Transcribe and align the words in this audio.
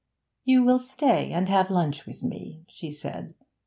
'You 0.45 0.63
will 0.63 0.79
stay 0.79 1.29
and 1.31 1.47
have 1.47 1.69
lunch 1.69 2.07
with 2.07 2.23
me,' 2.23 2.65
she 2.69 2.89
said. 2.89 3.35